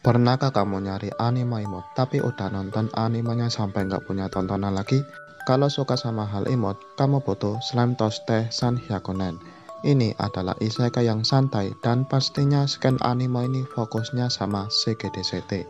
Pernahkah 0.00 0.48
kamu 0.48 0.80
nyari 0.88 1.12
anime 1.20 1.60
emot 1.60 1.84
tapi 1.92 2.24
udah 2.24 2.48
nonton 2.48 2.88
animenya 2.96 3.52
sampai 3.52 3.84
nggak 3.84 4.08
punya 4.08 4.32
tontonan 4.32 4.72
lagi? 4.72 5.04
Kalau 5.44 5.68
suka 5.68 5.92
sama 5.92 6.24
hal 6.24 6.48
emot, 6.48 6.80
kamu 6.96 7.20
butuh 7.20 7.60
Slime 7.60 8.00
Toste 8.00 8.48
San 8.48 8.80
Hyakunen. 8.80 9.36
Ini 9.84 10.16
adalah 10.16 10.56
isekai 10.56 11.04
yang 11.04 11.20
santai 11.20 11.76
dan 11.84 12.08
pastinya 12.08 12.64
scan 12.64 12.96
anime 13.04 13.44
ini 13.44 13.60
fokusnya 13.68 14.32
sama 14.32 14.72
CGDCT. 14.72 15.68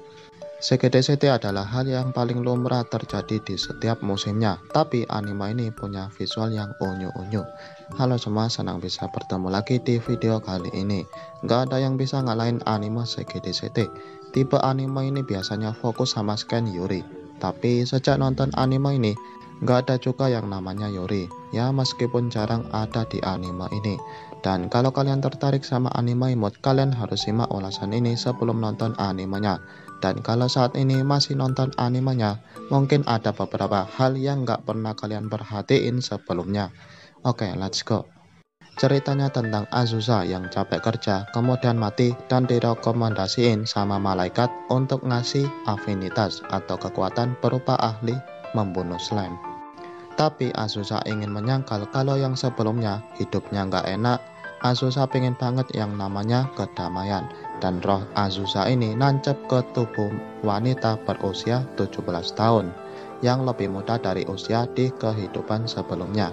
CGDCT 0.61 1.27
adalah 1.27 1.65
hal 1.65 1.89
yang 1.91 2.12
paling 2.15 2.45
lumrah 2.45 2.87
terjadi 2.87 3.41
di 3.43 3.57
setiap 3.59 3.99
musimnya, 4.05 4.62
tapi 4.71 5.09
anime 5.11 5.57
ini 5.57 5.75
punya 5.75 6.07
visual 6.15 6.55
yang 6.55 6.71
unyu-unyu. 6.79 7.43
Halo 7.99 8.15
semua, 8.21 8.47
senang 8.47 8.79
bisa 8.79 9.09
bertemu 9.09 9.49
lagi 9.51 9.83
di 9.83 9.97
video 9.99 10.39
kali 10.39 10.71
ini. 10.77 11.03
Gak 11.49 11.73
ada 11.73 11.81
yang 11.81 11.97
bisa 11.97 12.21
ngalahin 12.21 12.61
anime 12.69 13.09
CGDCT. 13.09 13.91
Tipe 14.31 14.59
anime 14.62 15.11
ini 15.11 15.27
biasanya 15.27 15.75
fokus 15.75 16.15
sama 16.15 16.38
scan 16.38 16.71
Yuri. 16.71 17.02
Tapi 17.43 17.83
sejak 17.83 18.21
nonton 18.23 18.55
anime 18.55 18.95
ini, 18.95 19.12
gak 19.66 19.88
ada 19.88 19.97
juga 19.98 20.30
yang 20.30 20.47
namanya 20.47 20.87
Yuri. 20.87 21.27
Ya 21.51 21.75
meskipun 21.75 22.30
jarang 22.30 22.69
ada 22.71 23.02
di 23.11 23.19
anime 23.27 23.66
ini. 23.74 23.98
Dan 24.41 24.71
kalau 24.71 24.95
kalian 24.95 25.19
tertarik 25.21 25.66
sama 25.66 25.91
anime 25.98 26.33
mode, 26.38 26.62
kalian 26.62 26.95
harus 26.95 27.27
simak 27.27 27.51
ulasan 27.51 27.91
ini 27.91 28.15
sebelum 28.15 28.62
nonton 28.62 28.95
animenya. 28.97 29.59
Dan 30.01 30.24
kalau 30.24 30.49
saat 30.49 30.79
ini 30.79 31.05
masih 31.05 31.37
nonton 31.37 31.77
animenya, 31.77 32.41
mungkin 32.73 33.05
ada 33.05 33.37
beberapa 33.37 33.85
hal 33.85 34.16
yang 34.16 34.49
gak 34.49 34.65
pernah 34.65 34.97
kalian 34.97 35.29
perhatiin 35.29 36.01
sebelumnya. 36.01 36.73
Oke, 37.21 37.45
okay, 37.45 37.52
let's 37.59 37.85
go. 37.85 38.09
Ceritanya 38.80 39.29
tentang 39.29 39.69
Azusa 39.69 40.25
yang 40.25 40.48
capek 40.48 40.80
kerja, 40.80 41.29
kemudian 41.37 41.77
mati 41.77 42.16
dan 42.33 42.48
direkomendasiin 42.48 43.69
sama 43.69 44.01
malaikat 44.01 44.48
untuk 44.73 45.05
ngasih 45.05 45.45
afinitas 45.69 46.41
atau 46.48 46.80
kekuatan 46.80 47.37
berupa 47.45 47.77
ahli 47.77 48.16
membunuh 48.57 48.96
slime. 48.96 49.37
Tapi 50.16 50.49
Azusa 50.57 51.04
ingin 51.04 51.29
menyangkal 51.29 51.93
kalau 51.93 52.16
yang 52.16 52.32
sebelumnya 52.32 53.04
hidupnya 53.21 53.69
nggak 53.69 53.85
enak, 53.85 54.16
Azusa 54.65 55.04
pengen 55.04 55.37
banget 55.37 55.69
yang 55.76 56.01
namanya 56.01 56.49
kedamaian. 56.57 57.29
Dan 57.60 57.85
roh 57.85 58.01
Azusa 58.16 58.65
ini 58.65 58.97
nancep 58.97 59.37
ke 59.45 59.60
tubuh 59.76 60.09
wanita 60.41 60.97
berusia 61.04 61.69
17 61.76 62.01
tahun 62.32 62.73
yang 63.21 63.45
lebih 63.45 63.69
muda 63.69 64.00
dari 64.00 64.25
usia 64.25 64.65
di 64.72 64.88
kehidupan 64.88 65.69
sebelumnya. 65.69 66.32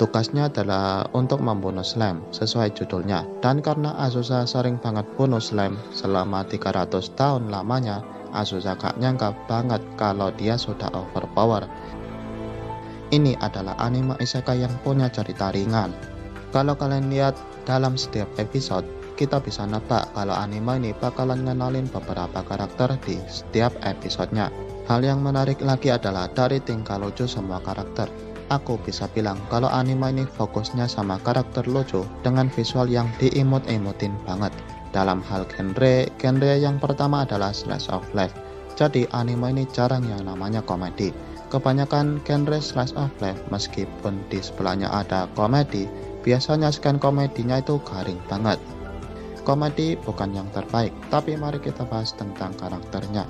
Tugasnya 0.00 0.48
adalah 0.48 1.04
untuk 1.12 1.44
membunuh 1.44 1.84
slime 1.84 2.24
sesuai 2.32 2.72
judulnya. 2.72 3.28
Dan 3.44 3.60
karena 3.60 3.92
Azusa 4.00 4.48
sering 4.48 4.80
banget 4.80 5.04
bunuh 5.20 5.42
slime 5.42 5.76
selama 5.92 6.48
300 6.48 7.12
tahun 7.12 7.52
lamanya, 7.52 8.00
Azusa 8.32 8.72
gak 8.72 8.96
nyangka 8.96 9.36
banget 9.44 9.84
kalau 10.00 10.32
dia 10.32 10.56
sudah 10.56 10.88
overpower. 10.96 11.68
Ini 13.12 13.36
adalah 13.44 13.76
anime 13.76 14.16
isekai 14.16 14.64
yang 14.64 14.72
punya 14.80 15.12
cerita 15.12 15.52
ringan. 15.52 15.92
Kalau 16.56 16.72
kalian 16.72 17.12
lihat 17.12 17.36
dalam 17.68 18.00
setiap 18.00 18.32
episode, 18.40 18.88
kita 19.20 19.44
bisa 19.44 19.68
nebak 19.68 20.08
kalau 20.16 20.32
anime 20.32 20.80
ini 20.80 20.96
bakalan 20.96 21.44
ngenalin 21.44 21.84
beberapa 21.92 22.40
karakter 22.40 22.96
di 23.04 23.20
setiap 23.28 23.76
episodenya. 23.84 24.48
Hal 24.88 25.04
yang 25.04 25.20
menarik 25.20 25.60
lagi 25.60 25.92
adalah 25.92 26.32
dari 26.32 26.64
tingkah 26.64 26.96
lucu 26.96 27.28
semua 27.28 27.60
karakter 27.60 28.31
aku 28.52 28.76
bisa 28.84 29.08
bilang 29.16 29.40
kalau 29.48 29.72
anime 29.72 30.12
ini 30.12 30.24
fokusnya 30.28 30.84
sama 30.84 31.16
karakter 31.24 31.64
lucu 31.64 32.04
dengan 32.20 32.52
visual 32.52 32.84
yang 32.92 33.08
diimut-imutin 33.16 34.12
banget. 34.28 34.52
Dalam 34.92 35.24
hal 35.24 35.48
genre, 35.48 36.04
genre 36.20 36.52
yang 36.60 36.76
pertama 36.76 37.24
adalah 37.24 37.56
slice 37.56 37.88
of 37.88 38.04
life. 38.12 38.36
Jadi 38.76 39.08
anime 39.16 39.48
ini 39.56 39.64
jarang 39.72 40.04
yang 40.04 40.28
namanya 40.28 40.60
komedi. 40.60 41.08
Kebanyakan 41.48 42.20
genre 42.28 42.60
slice 42.60 42.92
of 42.96 43.08
life 43.24 43.40
meskipun 43.48 44.20
di 44.28 44.44
sebelahnya 44.44 44.92
ada 44.92 45.28
komedi, 45.32 45.88
biasanya 46.20 46.68
scan 46.68 47.00
komedinya 47.00 47.60
itu 47.60 47.80
garing 47.88 48.20
banget. 48.28 48.60
Komedi 49.42 49.98
bukan 49.98 50.36
yang 50.36 50.48
terbaik, 50.54 50.94
tapi 51.10 51.34
mari 51.34 51.58
kita 51.58 51.82
bahas 51.88 52.14
tentang 52.14 52.54
karakternya. 52.60 53.26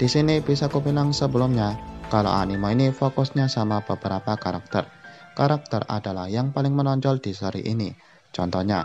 Di 0.00 0.08
sini 0.08 0.40
bisa 0.40 0.70
kubilang 0.70 1.12
sebelumnya, 1.12 1.76
kalau 2.10 2.34
anime 2.34 2.74
ini 2.74 2.90
fokusnya 2.90 3.46
sama 3.46 3.86
beberapa 3.86 4.34
karakter. 4.34 4.90
Karakter 5.38 5.86
adalah 5.86 6.26
yang 6.26 6.50
paling 6.50 6.74
menonjol 6.74 7.22
di 7.22 7.30
seri 7.30 7.62
ini. 7.62 7.94
Contohnya, 8.34 8.84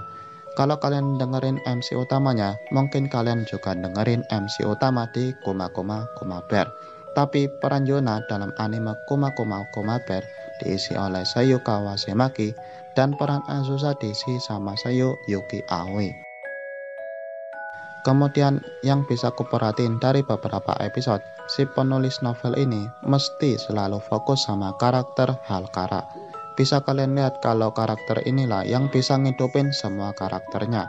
kalau 0.55 0.79
kalian 0.79 1.17
dengerin 1.19 1.59
MC 1.65 1.99
utamanya, 1.99 2.55
mungkin 2.71 3.11
kalian 3.11 3.43
juga 3.43 3.75
dengerin 3.75 4.23
MC 4.29 4.63
utama 4.63 5.09
di 5.11 5.35
Kuma 5.43 5.67
Kuma 5.73 6.07
Kuma 6.15 6.39
Bear. 6.47 6.69
Tapi 7.11 7.51
peran 7.59 7.89
Yuna 7.89 8.23
dalam 8.29 8.53
anime 8.61 8.95
Kuma 9.09 9.33
Kuma 9.35 9.67
Kuma 9.75 9.99
Bear 10.05 10.23
diisi 10.63 10.95
oleh 10.95 11.27
Sayu 11.27 11.59
Kawasemaki 11.59 12.55
dan 12.95 13.17
peran 13.19 13.43
Azusa 13.51 13.97
diisi 13.99 14.39
sama 14.39 14.79
Sayu 14.79 15.19
Yuki 15.27 15.59
Aoi. 15.67 16.24
Kemudian 18.05 18.61
yang 18.85 19.01
bisa 19.09 19.33
kuperhatiin 19.33 19.97
dari 19.97 20.21
beberapa 20.21 20.77
episode, 20.77 21.25
si 21.49 21.65
penulis 21.65 22.21
novel 22.21 22.53
ini 22.53 22.85
mesti 23.01 23.57
selalu 23.57 23.97
fokus 23.97 24.45
sama 24.45 24.77
karakter 24.77 25.33
Halkara. 25.49 26.05
Bisa 26.53 26.85
kalian 26.85 27.17
lihat 27.17 27.41
kalau 27.41 27.73
karakter 27.73 28.21
inilah 28.29 28.61
yang 28.61 28.93
bisa 28.93 29.17
ngidupin 29.17 29.73
semua 29.73 30.13
karakternya. 30.13 30.85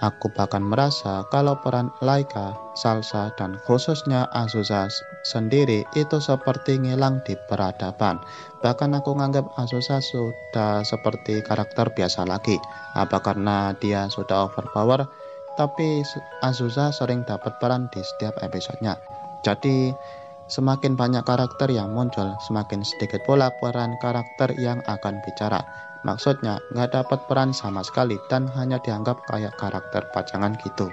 Aku 0.00 0.28
bahkan 0.32 0.60
merasa 0.60 1.24
kalau 1.32 1.56
peran 1.60 1.88
Laika, 2.04 2.52
Salsa, 2.76 3.32
dan 3.40 3.56
khususnya 3.64 4.28
Azusa 4.28 4.92
sendiri 5.24 5.88
itu 5.96 6.20
seperti 6.20 6.76
ngilang 6.76 7.24
di 7.24 7.32
peradaban. 7.48 8.20
Bahkan 8.60 8.92
aku 8.92 9.16
nganggap 9.16 9.56
Azusa 9.56 10.04
sudah 10.04 10.84
seperti 10.84 11.40
karakter 11.40 11.92
biasa 11.96 12.28
lagi. 12.28 12.60
Apa 12.92 13.24
karena 13.24 13.72
dia 13.76 14.08
sudah 14.12 14.52
overpower? 14.52 15.08
Tapi 15.56 16.04
Azusa 16.44 16.92
sering 16.92 17.24
dapat 17.24 17.56
peran 17.58 17.88
di 17.90 18.04
setiap 18.04 18.36
episodenya. 18.44 19.00
Jadi, 19.42 19.90
semakin 20.46 20.94
banyak 20.94 21.24
karakter 21.24 21.72
yang 21.72 21.90
muncul, 21.96 22.36
semakin 22.44 22.84
sedikit 22.84 23.24
pula 23.24 23.50
peran 23.58 23.96
karakter 23.98 24.54
yang 24.60 24.84
akan 24.84 25.18
bicara. 25.24 25.64
Maksudnya, 26.04 26.62
nggak 26.70 26.92
dapat 26.94 27.20
peran 27.26 27.50
sama 27.50 27.82
sekali 27.82 28.20
dan 28.30 28.46
hanya 28.54 28.78
dianggap 28.78 29.18
kayak 29.26 29.56
karakter 29.58 30.06
pajangan 30.14 30.54
gitu. 30.62 30.86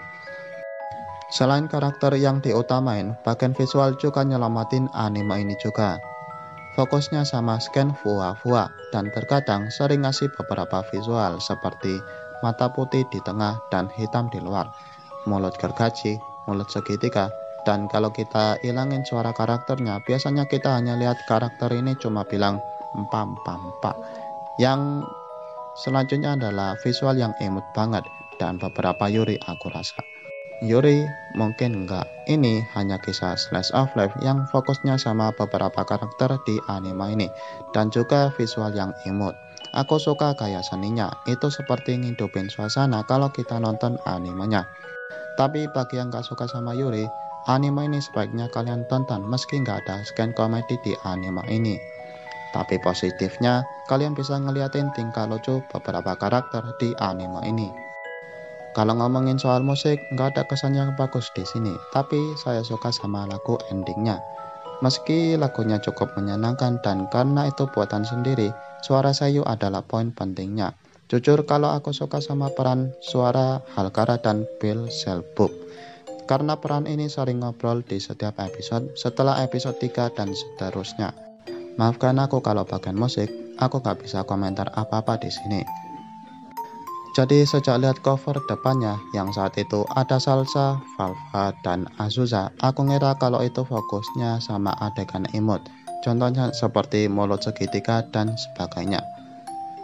Selain 1.33 1.65
karakter 1.65 2.13
yang 2.17 2.45
diutamain, 2.45 3.17
bagian 3.25 3.57
visual 3.57 3.97
juga 3.97 4.21
nyelamatin 4.21 4.85
anime 4.93 5.41
ini 5.41 5.57
juga. 5.57 5.97
Fokusnya 6.73 7.21
sama 7.21 7.61
scan 7.61 7.93
fua-fua 7.93 8.73
dan 8.89 9.13
terkadang 9.13 9.69
sering 9.69 10.05
ngasih 10.05 10.33
beberapa 10.33 10.81
visual 10.89 11.37
seperti 11.37 12.01
mata 12.43 12.67
putih 12.69 13.07
di 13.07 13.23
tengah 13.23 13.57
dan 13.71 13.87
hitam 13.95 14.27
di 14.27 14.43
luar, 14.43 14.67
mulut 15.23 15.55
gergaji, 15.55 16.19
mulut 16.45 16.67
segitiga, 16.67 17.31
dan 17.63 17.87
kalau 17.87 18.11
kita 18.11 18.59
hilangin 18.59 19.07
suara 19.07 19.31
karakternya, 19.31 20.03
biasanya 20.03 20.43
kita 20.51 20.75
hanya 20.75 20.99
lihat 20.99 21.15
karakter 21.31 21.71
ini 21.71 21.95
cuma 21.95 22.27
bilang 22.27 22.59
empam 22.91 23.39
pak. 23.79 23.95
Yang 24.59 25.07
selanjutnya 25.79 26.35
adalah 26.35 26.75
visual 26.83 27.15
yang 27.15 27.31
imut 27.39 27.63
banget 27.71 28.03
dan 28.37 28.59
beberapa 28.59 29.07
Yuri 29.07 29.39
aku 29.47 29.71
rasa. 29.71 30.03
Yuri 30.63 31.03
mungkin 31.35 31.83
enggak. 31.83 32.07
Ini 32.23 32.63
hanya 32.71 32.95
kisah 32.95 33.35
slash 33.35 33.71
of 33.75 33.91
life 33.99 34.15
yang 34.23 34.47
fokusnya 34.47 34.95
sama 34.95 35.35
beberapa 35.35 35.83
karakter 35.83 36.39
di 36.47 36.55
anime 36.71 37.03
ini 37.11 37.27
dan 37.75 37.91
juga 37.91 38.31
visual 38.35 38.71
yang 38.71 38.95
imut. 39.03 39.35
Aku 39.73 39.97
suka 39.97 40.37
gaya 40.37 40.61
seninya, 40.61 41.09
itu 41.25 41.49
seperti 41.49 41.97
ngidupin 41.97 42.45
suasana 42.45 43.01
kalau 43.09 43.33
kita 43.33 43.57
nonton 43.57 43.97
animenya. 44.05 44.69
Tapi 45.33 45.65
bagi 45.73 45.97
yang 45.97 46.13
gak 46.13 46.29
suka 46.29 46.45
sama 46.45 46.77
Yuri, 46.77 47.09
anime 47.49 47.89
ini 47.89 47.97
sebaiknya 47.97 48.53
kalian 48.53 48.85
tonton 48.85 49.25
meski 49.25 49.57
gak 49.65 49.81
ada 49.89 50.05
scan 50.05 50.29
komedi 50.37 50.77
di 50.85 50.93
anime 51.09 51.41
ini. 51.49 51.73
Tapi 52.53 52.77
positifnya, 52.85 53.65
kalian 53.89 54.13
bisa 54.13 54.37
ngeliatin 54.37 54.93
tingkah 54.93 55.25
lucu 55.25 55.65
beberapa 55.73 56.13
karakter 56.21 56.61
di 56.77 56.93
anime 57.01 57.41
ini. 57.41 57.73
Kalau 58.77 58.93
ngomongin 58.93 59.41
soal 59.41 59.65
musik, 59.65 60.01
nggak 60.13 60.37
ada 60.37 60.43
kesan 60.49 60.73
yang 60.73 60.93
bagus 60.97 61.29
di 61.33 61.45
sini, 61.45 61.73
tapi 61.93 62.17
saya 62.37 62.61
suka 62.61 62.89
sama 62.93 63.25
lagu 63.25 63.57
endingnya. 63.73 64.21
Meski 64.81 65.37
lagunya 65.37 65.77
cukup 65.81 66.13
menyenangkan 66.17 66.81
dan 66.81 67.05
karena 67.09 67.49
itu 67.49 67.69
buatan 67.69 68.01
sendiri, 68.01 68.49
Suara 68.83 69.15
Sayu 69.15 69.47
adalah 69.47 69.87
poin 69.87 70.11
pentingnya. 70.11 70.75
Jujur 71.07 71.47
kalau 71.47 71.71
aku 71.71 71.95
suka 71.95 72.19
sama 72.19 72.51
peran 72.51 72.91
suara 72.99 73.63
Halkara 73.79 74.19
dan 74.19 74.43
Bill 74.59 74.91
Selbuk. 74.91 75.55
Karena 76.27 76.59
peran 76.59 76.83
ini 76.83 77.07
sering 77.07 77.39
ngobrol 77.39 77.79
di 77.79 78.03
setiap 78.03 78.43
episode 78.43 78.91
setelah 78.99 79.39
episode 79.39 79.79
3 79.79 80.11
dan 80.11 80.35
seterusnya. 80.35 81.15
Maafkan 81.79 82.19
aku 82.19 82.43
kalau 82.43 82.67
bagian 82.67 82.99
musik, 82.99 83.31
aku 83.55 83.79
gak 83.79 84.03
bisa 84.03 84.27
komentar 84.27 84.67
apa-apa 84.75 85.15
di 85.15 85.31
sini. 85.31 85.63
Jadi 87.13 87.45
sejak 87.45 87.77
lihat 87.77 88.01
cover 88.01 88.41
depannya 88.49 88.97
yang 89.13 89.29
saat 89.31 89.53
itu 89.55 89.85
ada 89.93 90.17
Salsa, 90.17 90.81
Valva, 90.97 91.53
dan 91.61 91.85
Azusa, 92.01 92.49
aku 92.57 92.89
ngira 92.89 93.15
kalau 93.21 93.39
itu 93.45 93.61
fokusnya 93.61 94.41
sama 94.41 94.73
adegan 94.81 95.29
emot. 95.31 95.61
Contohnya 96.03 96.51
seperti 96.51 97.07
mulut 97.07 97.39
segitiga 97.39 98.03
dan 98.11 98.35
sebagainya. 98.35 98.99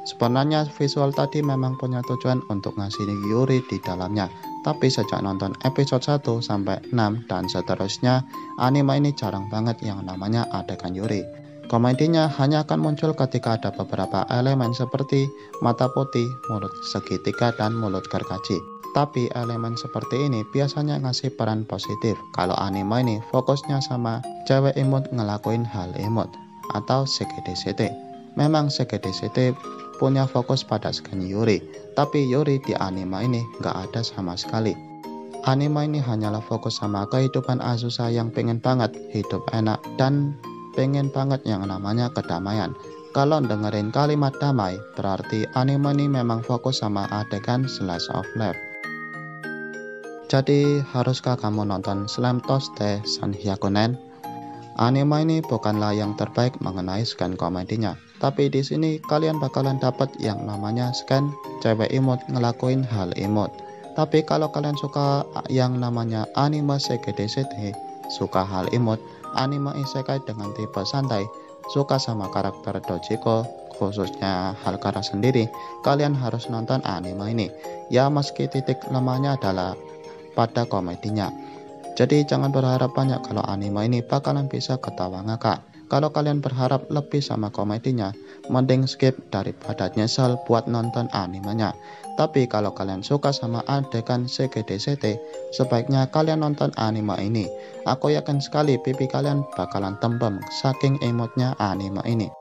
Sebenarnya 0.04 0.68
visual 0.76 1.16
tadi 1.16 1.40
memang 1.40 1.80
punya 1.80 2.04
tujuan 2.04 2.44
untuk 2.52 2.76
ngasih 2.76 3.08
Yuri 3.32 3.64
di 3.72 3.80
dalamnya, 3.80 4.28
tapi 4.68 4.92
sejak 4.92 5.24
nonton 5.24 5.56
episode 5.64 6.04
1 6.04 6.44
sampai 6.44 6.82
6 6.92 7.30
dan 7.32 7.48
seterusnya, 7.48 8.26
anime 8.60 9.00
ini 9.00 9.12
jarang 9.16 9.48
banget 9.48 9.80
yang 9.86 10.04
namanya 10.04 10.44
adegan 10.52 10.92
Yuri. 10.92 11.24
Komedinya 11.70 12.26
hanya 12.42 12.66
akan 12.66 12.82
muncul 12.82 13.14
ketika 13.14 13.62
ada 13.62 13.70
beberapa 13.70 14.26
elemen 14.34 14.74
seperti 14.74 15.30
mata 15.62 15.86
putih, 15.94 16.26
mulut 16.50 16.74
segitiga, 16.90 17.54
dan 17.54 17.78
mulut 17.78 18.10
gergaji. 18.10 18.79
Tapi 18.98 19.30
elemen 19.38 19.78
seperti 19.78 20.26
ini 20.26 20.42
biasanya 20.50 20.98
ngasih 21.06 21.38
peran 21.38 21.62
positif 21.64 22.18
kalau 22.34 22.58
anime 22.58 23.06
ini 23.06 23.18
fokusnya 23.30 23.80
sama 23.86 24.26
cewek 24.50 24.74
imut 24.82 25.06
ngelakuin 25.14 25.62
hal 25.62 25.94
imut 26.02 26.30
atau 26.74 27.06
CGDCT. 27.06 27.94
Memang 28.34 28.74
CGDCT 28.74 29.54
punya 30.02 30.26
fokus 30.26 30.64
pada 30.66 30.90
skin 30.90 31.22
Yuri, 31.22 31.62
tapi 31.94 32.26
Yuri 32.26 32.58
di 32.64 32.74
anime 32.78 33.20
ini 33.26 33.42
nggak 33.62 33.90
ada 33.90 34.02
sama 34.02 34.34
sekali. 34.34 34.74
Anime 35.48 35.88
ini 35.88 36.00
hanyalah 36.04 36.44
fokus 36.44 36.84
sama 36.84 37.08
kehidupan 37.08 37.64
Azusa 37.64 38.12
yang 38.12 38.28
pengen 38.34 38.60
banget 38.60 38.92
hidup 39.16 39.44
enak 39.56 39.80
dan 39.96 40.36
pengen 40.76 41.08
banget 41.12 41.40
yang 41.48 41.64
namanya 41.64 42.12
kedamaian. 42.12 42.76
Kalau 43.10 43.42
dengerin 43.42 43.90
kalimat 43.90 44.36
damai, 44.38 44.78
berarti 44.94 45.48
anime 45.58 45.98
ini 45.98 46.06
memang 46.06 46.46
fokus 46.46 46.86
sama 46.86 47.10
adegan 47.10 47.66
slash 47.66 48.06
of 48.14 48.28
life. 48.38 48.69
Jadi, 50.30 50.86
haruskah 50.94 51.42
kamu 51.42 51.66
nonton 51.66 52.06
Slam 52.06 52.38
Toste 52.46 53.02
San 53.02 53.34
Hyakunen? 53.34 53.98
Anime 54.78 55.26
ini 55.26 55.42
bukanlah 55.42 55.90
yang 55.98 56.14
terbaik 56.22 56.54
mengenai 56.62 57.02
scan 57.02 57.34
komedinya, 57.34 57.98
tapi 58.22 58.46
di 58.46 58.62
sini 58.62 59.02
kalian 59.10 59.42
bakalan 59.42 59.82
dapat 59.82 60.06
yang 60.22 60.46
namanya 60.46 60.94
scan 60.94 61.34
cewek 61.66 61.90
imut 61.90 62.22
ngelakuin 62.30 62.86
hal 62.86 63.10
imut. 63.18 63.50
Tapi 63.98 64.22
kalau 64.22 64.54
kalian 64.54 64.78
suka 64.78 65.26
yang 65.50 65.82
namanya 65.82 66.30
anime 66.38 66.78
CGDCT, 66.78 67.74
suka 68.14 68.46
hal 68.46 68.70
imut, 68.70 69.02
anime 69.34 69.74
isekai 69.82 70.22
dengan 70.30 70.54
tipe 70.54 70.86
santai, 70.86 71.26
suka 71.74 71.98
sama 71.98 72.30
karakter 72.30 72.78
Dojiko, 72.86 73.50
khususnya 73.82 74.54
Halkara 74.62 75.02
sendiri, 75.02 75.50
kalian 75.82 76.14
harus 76.14 76.46
nonton 76.54 76.86
anime 76.86 77.34
ini. 77.34 77.48
Ya 77.90 78.06
meski 78.14 78.46
titik 78.46 78.78
lemahnya 78.94 79.34
adalah 79.34 79.74
pada 80.34 80.66
komedinya. 80.66 81.32
Jadi 82.00 82.24
jangan 82.24 82.56
berharap 82.56 82.96
banyak 82.96 83.20
kalau 83.28 83.44
anime 83.44 83.84
ini 83.84 84.00
bakalan 84.00 84.48
bisa 84.48 84.80
ketawa 84.80 85.20
ngakak. 85.28 85.60
Kalau 85.90 86.14
kalian 86.14 86.40
berharap 86.40 86.86
lebih 86.94 87.18
sama 87.20 87.50
komedinya, 87.50 88.14
mending 88.48 88.86
skip 88.86 89.18
daripada 89.34 89.90
nyesel 89.98 90.38
buat 90.46 90.70
nonton 90.70 91.10
animenya. 91.12 91.74
Tapi 92.14 92.46
kalau 92.46 92.72
kalian 92.72 93.02
suka 93.02 93.34
sama 93.34 93.66
adegan 93.66 94.30
CGDCT, 94.30 95.18
sebaiknya 95.52 96.06
kalian 96.14 96.46
nonton 96.46 96.70
anime 96.78 97.18
ini. 97.20 97.50
Aku 97.90 98.14
yakin 98.14 98.38
sekali 98.38 98.78
pipi 98.80 99.10
kalian 99.10 99.42
bakalan 99.58 99.98
tembem 99.98 100.38
saking 100.62 101.02
emotnya 101.02 101.58
anime 101.58 102.06
ini. 102.06 102.39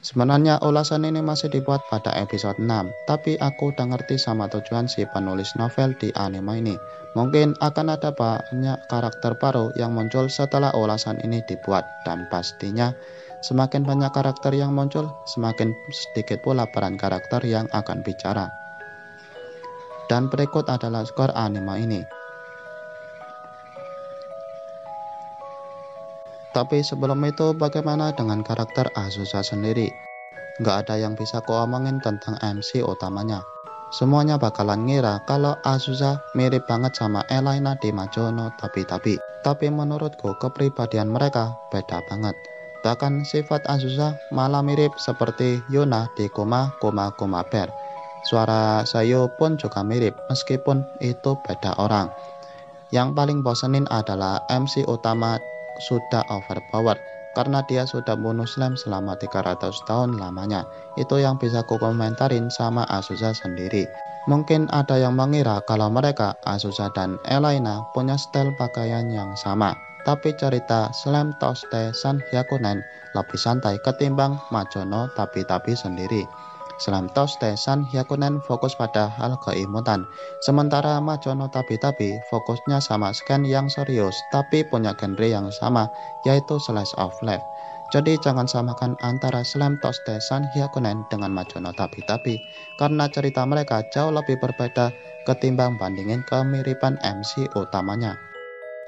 Sebenarnya 0.00 0.56
ulasan 0.64 1.04
ini 1.04 1.20
masih 1.20 1.52
dibuat 1.52 1.84
pada 1.92 2.08
episode 2.16 2.56
6, 2.56 2.88
tapi 3.04 3.36
aku 3.36 3.68
udah 3.68 3.84
ngerti 3.84 4.16
sama 4.16 4.48
tujuan 4.48 4.88
si 4.88 5.04
penulis 5.04 5.52
novel 5.60 5.92
di 6.00 6.08
anime 6.16 6.56
ini. 6.56 6.76
Mungkin 7.12 7.60
akan 7.60 7.86
ada 7.92 8.08
banyak 8.16 8.80
karakter 8.88 9.36
baru 9.36 9.76
yang 9.76 9.92
muncul 9.92 10.32
setelah 10.32 10.72
ulasan 10.72 11.20
ini 11.20 11.44
dibuat, 11.44 11.84
dan 12.08 12.24
pastinya 12.32 12.96
semakin 13.44 13.84
banyak 13.84 14.08
karakter 14.16 14.56
yang 14.56 14.72
muncul, 14.72 15.04
semakin 15.28 15.76
sedikit 15.92 16.40
pula 16.40 16.64
peran 16.72 16.96
karakter 16.96 17.44
yang 17.44 17.68
akan 17.68 18.00
bicara. 18.00 18.48
Dan 20.08 20.32
berikut 20.32 20.64
adalah 20.72 21.04
skor 21.04 21.28
anime 21.36 21.76
ini. 21.76 22.19
Tapi 26.50 26.82
sebelum 26.82 27.22
itu 27.22 27.54
bagaimana 27.54 28.10
dengan 28.10 28.42
karakter 28.42 28.90
Azusa 28.98 29.38
sendiri? 29.46 29.86
Gak 30.58 30.86
ada 30.86 30.98
yang 30.98 31.14
bisa 31.14 31.38
omongin 31.46 32.02
tentang 32.02 32.34
MC 32.42 32.82
utamanya. 32.82 33.46
Semuanya 33.94 34.34
bakalan 34.34 34.86
ngira 34.86 35.22
kalau 35.30 35.54
Azusa 35.62 36.18
mirip 36.34 36.66
banget 36.66 36.94
sama 36.98 37.22
Elena 37.30 37.78
di 37.78 37.94
Majono 37.94 38.50
tapi-tapi. 38.58 39.18
Tapi 39.46 39.66
menurutku 39.70 40.36
kepribadian 40.42 41.10
mereka 41.10 41.54
beda 41.70 42.02
banget. 42.10 42.34
Bahkan 42.82 43.22
sifat 43.22 43.66
Azusa 43.70 44.18
malah 44.34 44.62
mirip 44.62 44.94
seperti 44.98 45.62
Yuna 45.70 46.10
di 46.18 46.26
Kuma 46.30 46.74
Kuma 46.82 47.14
Kuma 47.14 47.46
Bear. 47.46 47.70
Suara 48.26 48.84
Sayo 48.84 49.32
pun 49.38 49.56
juga 49.56 49.80
mirip 49.86 50.12
meskipun 50.28 50.84
itu 51.00 51.38
beda 51.46 51.78
orang. 51.78 52.10
Yang 52.90 53.14
paling 53.16 53.38
bosenin 53.46 53.86
adalah 53.88 54.42
MC 54.50 54.82
utama 54.90 55.38
sudah 55.78 56.26
overpowered 56.32 56.98
karena 57.38 57.62
dia 57.62 57.86
sudah 57.86 58.18
bunuh 58.18 58.46
Slam 58.46 58.74
selama 58.74 59.14
300 59.14 59.70
tahun 59.86 60.18
lamanya. 60.18 60.66
Itu 60.98 61.22
yang 61.22 61.38
bisa 61.38 61.62
ku 61.62 61.78
komentarin 61.78 62.50
sama 62.50 62.82
Azusa 62.90 63.30
sendiri. 63.30 63.86
Mungkin 64.28 64.68
ada 64.74 65.00
yang 65.00 65.16
mengira 65.16 65.62
kalau 65.64 65.88
mereka, 65.88 66.36
Azusa 66.44 66.90
dan 66.92 67.16
Elena, 67.24 67.86
punya 67.96 68.18
style 68.18 68.52
pakaian 68.58 69.08
yang 69.08 69.32
sama. 69.38 69.72
Tapi 70.04 70.32
cerita 70.36 70.88
Slam 70.96 71.36
Toste 71.36 71.92
San 71.92 72.24
Hyakunen 72.32 72.80
lebih 73.12 73.36
santai 73.36 73.76
ketimbang 73.84 74.40
Majono 74.48 75.12
tapi-tapi 75.12 75.76
sendiri. 75.76 76.24
Slam 76.80 77.12
Toste 77.12 77.60
San 77.60 77.84
Hyakunen 77.84 78.40
fokus 78.40 78.72
pada 78.72 79.12
hal 79.12 79.36
keimutan, 79.36 80.08
sementara 80.40 80.96
Majono 81.04 81.52
Tabi-Tabi 81.52 82.24
fokusnya 82.32 82.80
sama 82.80 83.12
scan 83.12 83.44
yang 83.44 83.68
serius 83.68 84.16
tapi 84.32 84.64
punya 84.64 84.96
genre 84.96 85.28
yang 85.28 85.52
sama, 85.52 85.92
yaitu 86.24 86.56
Slice 86.56 86.96
of 86.96 87.12
Life. 87.20 87.44
Jadi 87.92 88.16
jangan 88.16 88.48
samakan 88.48 88.96
antara 89.04 89.44
Slam 89.44 89.76
Toste 89.76 90.24
San 90.24 90.48
Hyakunen 90.56 91.04
dengan 91.12 91.36
Majono 91.36 91.76
Tabi-Tabi, 91.76 92.40
karena 92.80 93.12
cerita 93.12 93.44
mereka 93.44 93.84
jauh 93.92 94.14
lebih 94.14 94.40
berbeda 94.40 94.88
ketimbang 95.28 95.76
bandingin 95.76 96.24
kemiripan 96.24 96.96
MC 97.04 97.52
utamanya. 97.52 98.29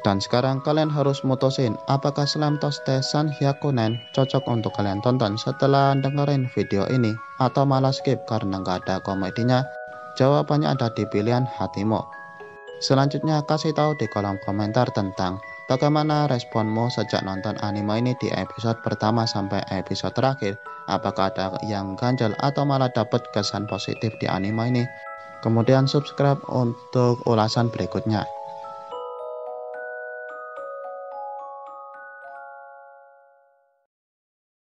Dan 0.03 0.19
sekarang 0.19 0.59
kalian 0.67 0.91
harus 0.91 1.23
mutusin 1.23 1.79
apakah 1.87 2.27
Slam 2.27 2.59
Toste 2.59 2.99
San 3.07 3.31
Hyakunen 3.31 4.03
cocok 4.11 4.43
untuk 4.51 4.75
kalian 4.75 4.99
tonton 4.99 5.39
setelah 5.39 5.95
dengerin 5.95 6.51
video 6.51 6.91
ini 6.91 7.15
atau 7.39 7.63
malah 7.63 7.95
skip 7.95 8.27
karena 8.27 8.59
nggak 8.59 8.83
ada 8.87 8.99
komedinya. 9.07 9.63
Jawabannya 10.19 10.75
ada 10.75 10.91
di 10.91 11.07
pilihan 11.07 11.47
hatimu. 11.47 12.03
Selanjutnya 12.83 13.47
kasih 13.47 13.71
tahu 13.79 13.95
di 13.95 14.11
kolom 14.11 14.43
komentar 14.43 14.91
tentang 14.91 15.39
bagaimana 15.71 16.27
responmu 16.27 16.91
sejak 16.91 17.23
nonton 17.23 17.55
anime 17.63 18.03
ini 18.03 18.13
di 18.19 18.27
episode 18.35 18.83
pertama 18.83 19.23
sampai 19.23 19.63
episode 19.71 20.19
terakhir. 20.19 20.59
Apakah 20.91 21.31
ada 21.31 21.55
yang 21.63 21.95
ganjel 21.95 22.35
atau 22.43 22.67
malah 22.67 22.91
dapat 22.91 23.23
kesan 23.31 23.71
positif 23.71 24.11
di 24.19 24.27
anime 24.27 24.67
ini? 24.67 24.85
Kemudian 25.47 25.87
subscribe 25.87 26.43
untuk 26.51 27.23
ulasan 27.31 27.71
berikutnya. 27.71 28.42